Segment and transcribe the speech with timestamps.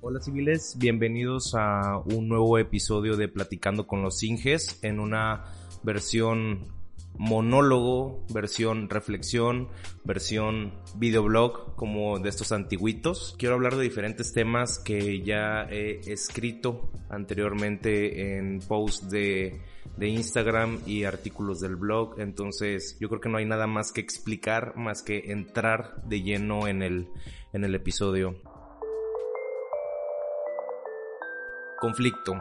[0.00, 5.44] Hola civiles, bienvenidos a un nuevo episodio de Platicando con los Inges en una
[5.82, 6.81] versión
[7.18, 9.68] monólogo, versión reflexión,
[10.04, 13.34] versión videoblog como de estos antiguitos.
[13.38, 19.60] Quiero hablar de diferentes temas que ya he escrito anteriormente en posts de,
[19.96, 22.18] de Instagram y artículos del blog.
[22.18, 26.66] Entonces yo creo que no hay nada más que explicar más que entrar de lleno
[26.66, 27.08] en el,
[27.52, 28.36] en el episodio.
[31.78, 32.34] Conflicto.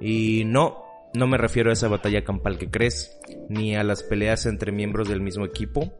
[0.00, 0.83] Y no,
[1.14, 3.18] no me refiero a esa batalla campal que crees,
[3.48, 5.94] ni a las peleas entre miembros del mismo equipo,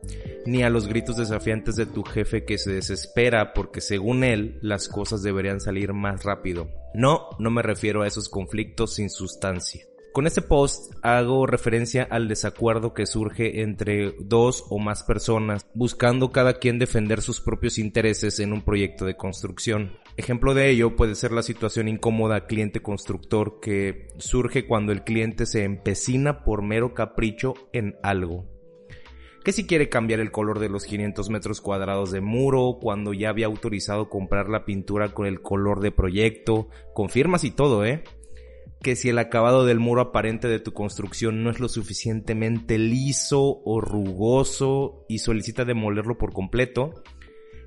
[0.45, 4.89] ni a los gritos desafiantes de tu jefe que se desespera porque según él las
[4.89, 6.69] cosas deberían salir más rápido.
[6.95, 9.87] No, no me refiero a esos conflictos sin sustancia.
[10.15, 16.31] Con este post hago referencia al desacuerdo que surge entre dos o más personas buscando
[16.31, 19.99] cada quien defender sus propios intereses en un proyecto de construcción.
[20.17, 25.65] Ejemplo de ello puede ser la situación incómoda cliente-constructor que surge cuando el cliente se
[25.65, 28.45] empecina por mero capricho en algo.
[29.43, 33.31] Que si quiere cambiar el color de los 500 metros cuadrados de muro, cuando ya
[33.31, 38.05] había autorizado comprar la pintura con el color de proyecto, confirmas y todo, ¿eh?
[38.85, 43.63] Que si el acabado del muro aparente de tu construcción no es lo suficientemente liso
[43.65, 47.03] o rugoso y solicita demolerlo por completo,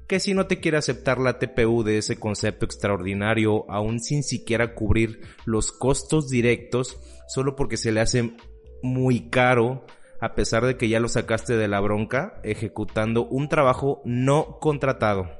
[0.08, 4.76] que si no te quiere aceptar la TPU de ese concepto extraordinario, aún sin siquiera
[4.76, 8.36] cubrir los costos directos, solo porque se le hace
[8.84, 9.88] muy caro,
[10.22, 15.32] a pesar de que ya lo sacaste de la bronca, ejecutando un trabajo no contratado.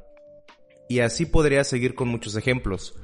[0.90, 3.00] Y así podría seguir con muchos ejemplos.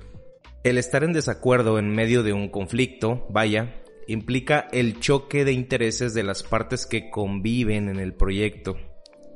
[0.63, 6.13] El estar en desacuerdo en medio de un conflicto, vaya, implica el choque de intereses
[6.13, 8.77] de las partes que conviven en el proyecto.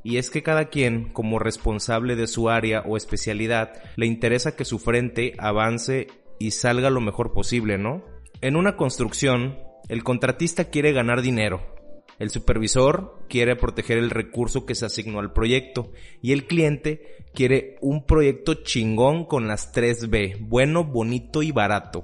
[0.05, 4.63] Y es que cada quien, como responsable de su área o especialidad, le interesa que
[4.63, 6.07] su frente avance
[6.39, 8.05] y salga lo mejor posible, ¿no?
[8.39, 9.57] En una construcción,
[9.89, 11.75] el contratista quiere ganar dinero,
[12.19, 15.91] el supervisor quiere proteger el recurso que se asignó al proyecto.
[16.21, 22.03] Y el cliente quiere un proyecto chingón con las 3B, bueno, bonito y barato.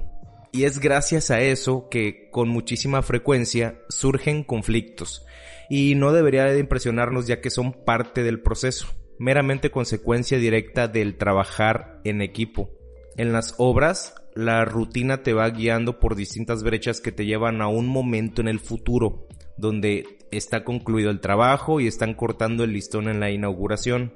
[0.51, 5.25] Y es gracias a eso que con muchísima frecuencia surgen conflictos
[5.69, 11.17] y no debería de impresionarnos ya que son parte del proceso, meramente consecuencia directa del
[11.17, 12.69] trabajar en equipo.
[13.17, 17.67] En las obras, la rutina te va guiando por distintas brechas que te llevan a
[17.67, 23.07] un momento en el futuro, donde está concluido el trabajo y están cortando el listón
[23.07, 24.13] en la inauguración.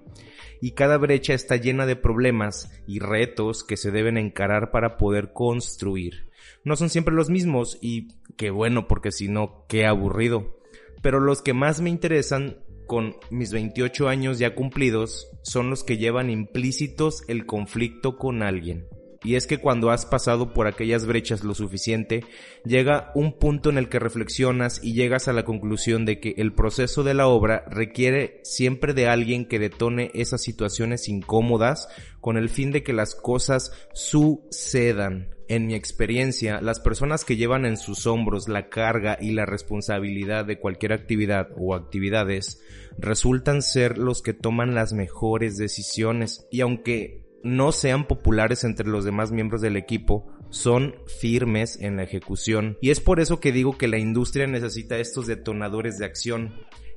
[0.62, 5.34] Y cada brecha está llena de problemas y retos que se deben encarar para poder
[5.34, 6.28] construir.
[6.64, 10.58] No son siempre los mismos y qué bueno porque si no, qué aburrido
[11.02, 15.98] pero los que más me interesan con mis 28 años ya cumplidos son los que
[15.98, 18.88] llevan implícitos el conflicto con alguien.
[19.24, 22.24] Y es que cuando has pasado por aquellas brechas lo suficiente,
[22.64, 26.54] llega un punto en el que reflexionas y llegas a la conclusión de que el
[26.54, 31.90] proceso de la obra requiere siempre de alguien que detone esas situaciones incómodas
[32.22, 35.30] con el fin de que las cosas sucedan.
[35.50, 40.44] En mi experiencia, las personas que llevan en sus hombros la carga y la responsabilidad
[40.44, 42.62] de cualquier actividad o actividades
[42.98, 49.06] resultan ser los que toman las mejores decisiones y aunque no sean populares entre los
[49.06, 52.78] demás miembros del equipo, son firmes en la ejecución.
[52.82, 56.54] Y es por eso que digo que la industria necesita estos detonadores de acción,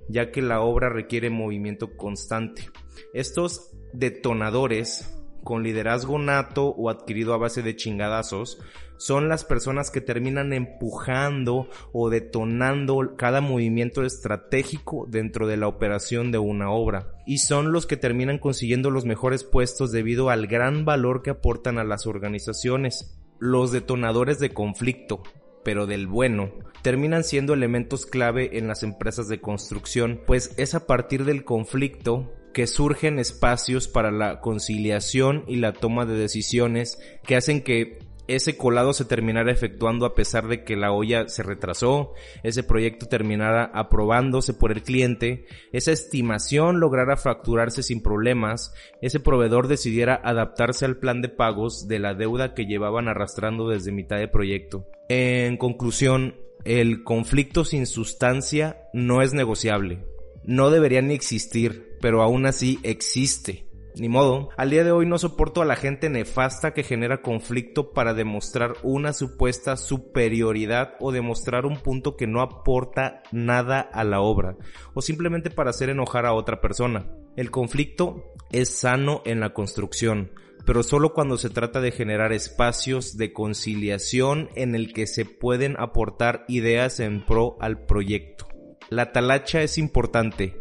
[0.09, 2.71] ya que la obra requiere movimiento constante.
[3.13, 8.59] Estos detonadores con liderazgo nato o adquirido a base de chingadazos,
[9.01, 16.31] son las personas que terminan empujando o detonando cada movimiento estratégico dentro de la operación
[16.33, 17.15] de una obra.
[17.27, 21.79] Y son los que terminan consiguiendo los mejores puestos debido al gran valor que aportan
[21.79, 23.19] a las organizaciones.
[23.39, 25.23] Los detonadores de conflicto,
[25.65, 26.51] pero del bueno,
[26.83, 32.35] terminan siendo elementos clave en las empresas de construcción, pues es a partir del conflicto
[32.53, 37.99] que surgen espacios para la conciliación y la toma de decisiones que hacen que
[38.35, 42.13] ese colado se terminara efectuando a pesar de que la olla se retrasó,
[42.45, 49.67] ese proyecto terminara aprobándose por el cliente, esa estimación lograra fracturarse sin problemas, ese proveedor
[49.67, 54.29] decidiera adaptarse al plan de pagos de la deuda que llevaban arrastrando desde mitad de
[54.29, 54.87] proyecto.
[55.09, 60.05] En conclusión, el conflicto sin sustancia no es negociable
[60.45, 63.67] no debería ni existir, pero aún así existe.
[63.97, 64.51] ni modo.
[64.57, 68.75] Al día de hoy no soporto a la gente nefasta que genera conflicto para demostrar
[68.85, 74.57] una supuesta superioridad o demostrar un punto que no aporta nada a la obra
[74.95, 77.11] o simplemente para hacer enojar a otra persona.
[77.37, 80.31] El conflicto es sano en la construcción,
[80.65, 85.75] pero solo cuando se trata de generar espacios de conciliación en el que se pueden
[85.79, 88.50] aportar ideas en pro al proyecto.
[88.91, 90.61] La talacha es importante,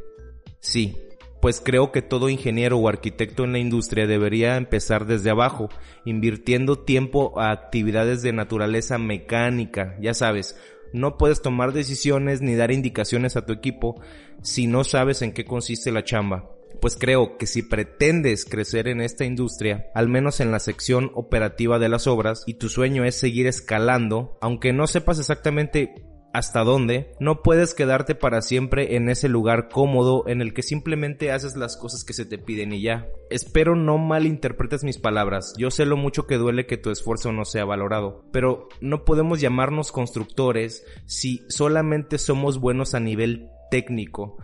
[0.59, 0.95] sí,
[1.41, 5.69] pues creo que todo ingeniero o arquitecto en la industria debería empezar desde abajo,
[6.05, 10.59] invirtiendo tiempo a actividades de naturaleza mecánica, ya sabes,
[10.93, 13.99] no puedes tomar decisiones ni dar indicaciones a tu equipo
[14.43, 16.51] si no sabes en qué consiste la chamba.
[16.81, 21.79] Pues creo que si pretendes crecer en esta industria, al menos en la sección operativa
[21.79, 25.95] de las obras, y tu sueño es seguir escalando, aunque no sepas exactamente
[26.33, 31.31] hasta dónde, no puedes quedarte para siempre en ese lugar cómodo en el que simplemente
[31.31, 33.07] haces las cosas que se te piden y ya.
[33.29, 37.45] Espero no malinterpretes mis palabras, yo sé lo mucho que duele que tu esfuerzo no
[37.45, 44.37] sea valorado, pero no podemos llamarnos constructores si solamente somos buenos a nivel técnico.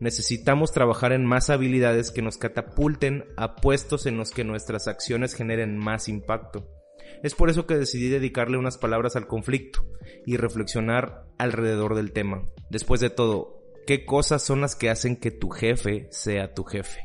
[0.00, 5.34] Necesitamos trabajar en más habilidades que nos catapulten a puestos en los que nuestras acciones
[5.34, 6.79] generen más impacto.
[7.22, 9.84] Es por eso que decidí dedicarle unas palabras al conflicto
[10.26, 12.44] y reflexionar alrededor del tema.
[12.70, 17.04] Después de todo, ¿qué cosas son las que hacen que tu jefe sea tu jefe?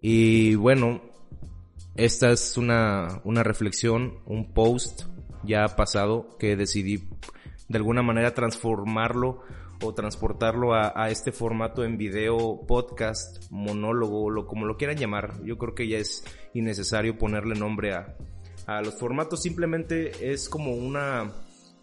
[0.00, 1.02] Y bueno,
[1.94, 5.02] esta es una, una reflexión, un post
[5.44, 7.08] ya pasado que decidí
[7.68, 9.42] de alguna manera transformarlo
[9.82, 15.42] o transportarlo a, este formato en video, podcast, monólogo, lo, como lo quieran llamar.
[15.44, 16.24] Yo creo que ya es
[16.54, 18.16] innecesario ponerle nombre a,
[18.82, 19.42] los formatos.
[19.42, 21.32] Simplemente es como una,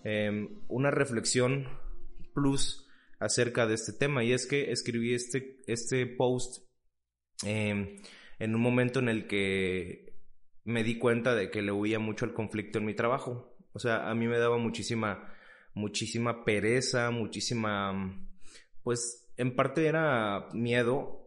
[0.03, 1.67] em, una reflexión
[2.33, 2.87] plus
[3.19, 4.23] acerca de este tema.
[4.23, 6.63] Y es que escribí este, este post
[7.45, 8.01] em,
[8.39, 10.13] en un momento en el que
[10.63, 13.57] me di cuenta de que le huía mucho al conflicto en mi trabajo.
[13.73, 15.33] O sea, a mí me daba muchísima
[15.73, 18.27] muchísima pereza, muchísima,
[18.83, 21.19] pues en parte era miedo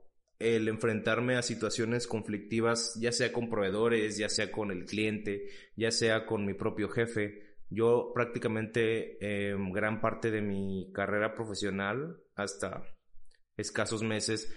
[0.43, 5.47] el enfrentarme a situaciones conflictivas, ya sea con proveedores, ya sea con el cliente,
[5.77, 7.57] ya sea con mi propio jefe.
[7.71, 12.83] Yo prácticamente eh, gran parte de mi carrera profesional, hasta
[13.57, 14.53] escasos meses,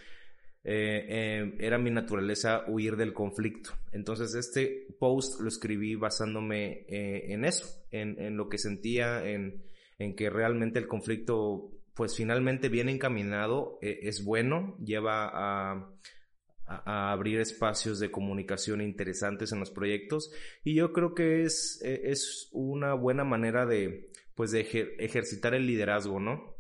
[0.63, 3.71] eh, eh, era mi naturaleza huir del conflicto.
[3.91, 9.63] Entonces este post lo escribí basándome en eso, en, en, lo que sentía, en,
[9.97, 15.92] en que realmente el conflicto pues finalmente bien encaminado eh, es bueno, lleva a,
[16.68, 20.31] abrir espacios de comunicación interesantes en los proyectos
[20.63, 24.62] y yo creo que es, e, es una buena manera de pues de
[24.97, 26.56] ejercitar el liderazgo, ¿no?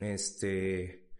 [0.00, 1.10] Este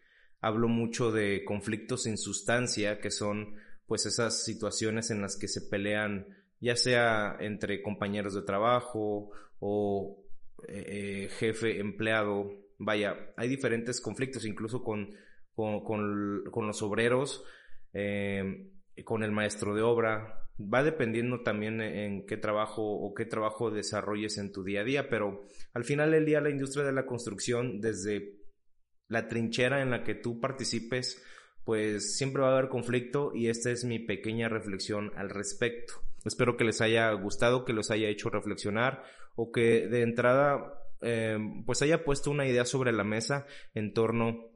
[0.41, 3.57] hablo mucho de conflictos sin sustancia que son
[3.87, 6.27] pues esas situaciones en las que se pelean
[6.61, 10.24] ya sea entre compañeros de trabajo o
[10.69, 15.11] eh, jefe, empleado, vaya, hay diferentes conflictos, incluso con,
[15.55, 17.45] con, los obreros,
[17.93, 18.71] eh,
[19.05, 20.41] con el maestro de obra.
[20.61, 25.09] Va dependiendo también en qué trabajo o qué trabajo desarrolles en tu día a día,
[25.09, 25.43] pero
[25.73, 28.37] al final del día la industria de la construcción, desde
[29.09, 31.21] la trinchera en la que tú participes,
[31.65, 35.95] pues siempre va a haber conflicto y esta es mi pequeña reflexión al respecto.
[36.25, 39.03] Espero que les haya gustado, que los haya hecho reflexionar
[39.37, 44.51] o que de entrada eh, pues haya puesto una idea sobre la mesa en torno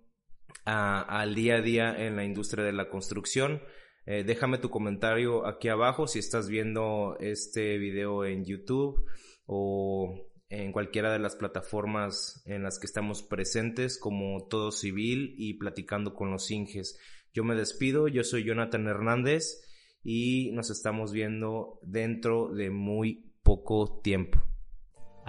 [0.65, 3.63] al día a día en la industria de la construcción.
[4.07, 9.05] Eh, déjame tu comentario aquí abajo si estás viendo este video en YouTube
[9.47, 15.55] o en cualquiera de las plataformas en las que estamos presentes como Todo Civil y
[15.55, 16.99] Platicando con los Inges.
[17.35, 19.68] Yo me despido, yo soy Jonathan Hernández
[20.03, 24.41] y nos estamos viendo dentro de muy poco tiempo.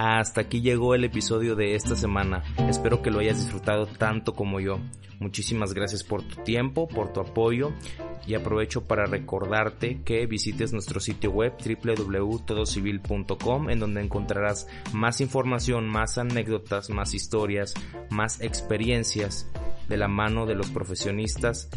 [0.01, 2.41] Hasta aquí llegó el episodio de esta semana.
[2.69, 4.79] Espero que lo hayas disfrutado tanto como yo.
[5.19, 7.73] Muchísimas gracias por tu tiempo, por tu apoyo
[8.25, 15.89] y aprovecho para recordarte que visites nuestro sitio web www.todocivil.com en donde encontrarás más información,
[15.89, 17.73] más anécdotas, más historias,
[18.09, 19.51] más experiencias
[19.89, 21.69] de la mano de los profesionistas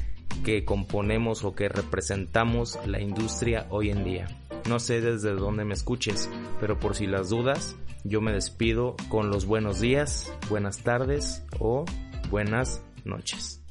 [0.42, 4.26] que componemos o que representamos la industria hoy en día.
[4.68, 6.30] No sé desde dónde me escuches,
[6.60, 11.84] pero por si las dudas, yo me despido con los buenos días, buenas tardes o
[12.30, 13.61] buenas noches.